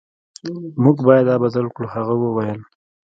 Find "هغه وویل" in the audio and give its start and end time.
1.95-2.59